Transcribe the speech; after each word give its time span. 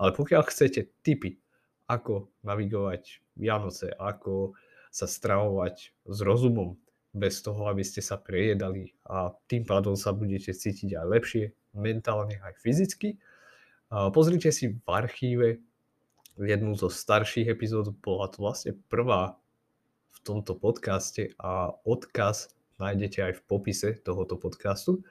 Ale 0.00 0.16
pokiaľ 0.16 0.42
chcete 0.48 1.04
tipy, 1.04 1.36
ako 1.84 2.32
navigovať 2.40 3.20
Vianoce, 3.36 3.92
ako 3.92 4.56
sa 4.88 5.04
stravovať 5.04 5.92
s 6.08 6.18
rozumom, 6.24 6.80
bez 7.10 7.42
toho, 7.42 7.66
aby 7.66 7.82
ste 7.82 7.98
sa 7.98 8.14
prejedali 8.14 8.94
a 9.10 9.34
tým 9.50 9.66
pádom 9.66 9.98
sa 9.98 10.14
budete 10.14 10.54
cítiť 10.54 10.94
aj 10.94 11.06
lepšie, 11.10 11.44
mentálne 11.74 12.38
aj 12.38 12.54
fyzicky. 12.62 13.18
Pozrite 13.90 14.54
si 14.54 14.78
v 14.78 14.86
archíve 14.86 15.58
jednu 16.38 16.78
zo 16.78 16.86
starších 16.86 17.50
epizód, 17.50 17.90
bola 17.98 18.30
to 18.30 18.38
vlastne 18.38 18.78
prvá 18.86 19.34
v 20.14 20.18
tomto 20.22 20.54
podcaste 20.54 21.34
a 21.42 21.74
odkaz 21.82 22.54
nájdete 22.78 23.18
aj 23.26 23.32
v 23.42 23.44
popise 23.44 23.98
tohoto 24.06 24.38
podcastu, 24.38 25.02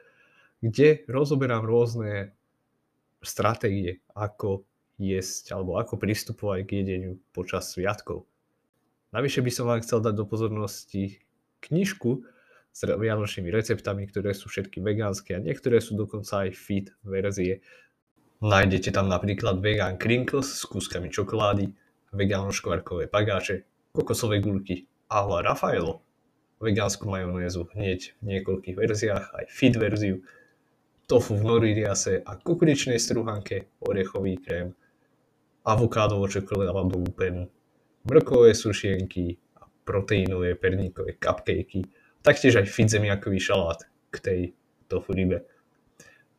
kde 0.64 1.04
rozoberám 1.12 1.68
rôzne 1.68 2.32
stratégie, 3.20 4.00
ako 4.16 4.64
jesť 5.00 5.56
alebo 5.56 5.80
ako 5.80 5.96
pristupovať 5.96 6.60
k 6.68 6.72
jedeniu 6.84 7.18
počas 7.32 7.72
sviatkov. 7.72 8.28
Navyše 9.16 9.42
by 9.42 9.52
som 9.52 9.66
vám 9.66 9.82
chcel 9.82 10.04
dať 10.04 10.14
do 10.14 10.28
pozornosti 10.28 11.24
knižku 11.66 12.22
s 12.70 12.80
vianočnými 12.86 13.50
receptami, 13.50 14.06
ktoré 14.06 14.38
sú 14.38 14.52
všetky 14.52 14.84
vegánske 14.84 15.34
a 15.34 15.42
niektoré 15.42 15.82
sú 15.82 15.98
dokonca 15.98 16.46
aj 16.46 16.54
fit 16.54 16.94
verzie. 17.02 17.66
Nájdete 18.44 18.94
tam 18.94 19.10
napríklad 19.10 19.60
vegan 19.60 19.98
crinkles 19.98 20.62
s 20.62 20.64
kúskami 20.70 21.10
čokolády, 21.10 21.74
vegáno-škvarkové 22.14 23.10
pagáče, 23.10 23.66
kokosové 23.92 24.40
gulky 24.40 24.86
a 25.10 25.26
hla 25.26 25.42
Rafaelo, 25.42 26.06
vegánsku 26.62 27.10
majonézu 27.10 27.68
hneď 27.74 28.14
v 28.22 28.38
niekoľkých 28.38 28.76
verziách, 28.78 29.26
aj 29.34 29.46
fit 29.50 29.74
verziu, 29.74 30.22
tofu 31.10 31.34
v 31.34 31.44
noririase 31.44 32.22
a 32.22 32.38
kukuričnej 32.38 33.02
struhanke, 33.02 33.74
orechový 33.82 34.38
krém, 34.38 34.78
avokádovo 35.70 36.26
čokoládovú 36.26 37.14
penu, 37.14 37.46
mrkové 38.10 38.58
sušienky, 38.58 39.38
proteínové 39.86 40.58
perníkové 40.58 41.22
cupcakey, 41.22 41.86
taktiež 42.26 42.58
aj 42.58 42.66
fit 42.70 42.90
zemiakový 42.90 43.38
šalát 43.38 43.86
k 44.10 44.16
tej 44.18 44.40
tofu 44.90 45.14
rybe. 45.14 45.46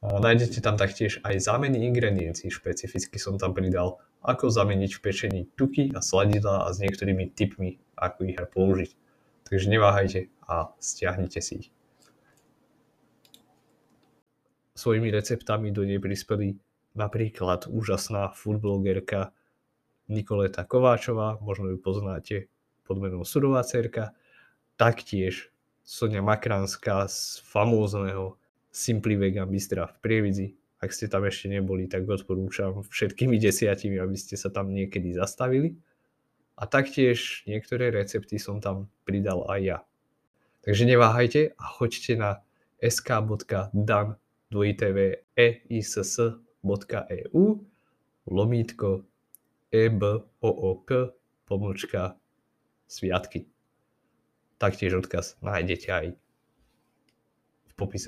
Nájdete 0.00 0.64
tam 0.64 0.80
taktiež 0.80 1.20
aj 1.22 1.44
zámeny 1.44 1.84
ingrediencií, 1.84 2.48
špecificky 2.48 3.20
som 3.20 3.36
tam 3.36 3.52
pridal, 3.52 4.00
ako 4.24 4.48
zameniť 4.48 4.90
v 4.96 5.00
pečení 5.04 5.40
tuky 5.56 5.92
a 5.92 6.00
sladidla 6.00 6.64
a 6.64 6.72
s 6.72 6.80
niektorými 6.80 7.36
typmi, 7.36 7.76
ako 8.00 8.18
ich 8.24 8.38
aj 8.40 8.48
použiť. 8.48 8.90
Takže 9.44 9.66
neváhajte 9.68 10.20
a 10.48 10.72
stiahnite 10.80 11.40
si 11.44 11.54
ich. 11.66 11.68
Svojimi 14.72 15.12
receptami 15.12 15.68
do 15.68 15.84
nej 15.84 16.00
prispeli 16.00 16.56
napríklad 16.94 17.70
úžasná 17.70 18.34
foodblogerka 18.34 19.32
Nikoleta 20.10 20.66
Kováčová, 20.66 21.38
možno 21.38 21.70
ju 21.70 21.78
poznáte 21.78 22.50
pod 22.82 22.98
menom 22.98 23.22
Surová 23.22 23.62
cerka, 23.62 24.10
taktiež 24.74 25.54
Sonia 25.86 26.22
Makranská 26.22 27.06
z 27.06 27.38
famózneho 27.46 28.34
Simply 28.74 29.14
Vegan 29.14 29.46
Bystra 29.46 29.86
v 29.86 29.94
Prievidzi. 30.02 30.48
Ak 30.80 30.90
ste 30.96 31.06
tam 31.06 31.28
ešte 31.28 31.52
neboli, 31.52 31.86
tak 31.86 32.08
odporúčam 32.08 32.82
všetkými 32.82 33.36
desiatimi, 33.38 34.00
aby 34.00 34.16
ste 34.16 34.34
sa 34.34 34.48
tam 34.48 34.72
niekedy 34.72 35.12
zastavili. 35.12 35.76
A 36.56 36.66
taktiež 36.66 37.44
niektoré 37.44 37.92
recepty 37.92 38.40
som 38.40 38.58
tam 38.58 38.88
pridal 39.04 39.44
aj 39.46 39.60
ja. 39.60 39.78
Takže 40.60 40.84
neváhajte 40.84 41.56
a 41.56 41.64
choďte 41.72 42.14
na 42.16 42.30
sk.dan 42.80 44.16
e 45.36 45.48
lomítko 48.26 49.04
ebook 49.72 50.90
pomočka 51.44 52.14
sviatky. 52.86 53.50
Taktiež 54.60 54.94
odkaz 54.94 55.34
nájdete 55.42 55.88
aj 55.90 56.06
v 57.66 57.72
popise. 57.74 57.98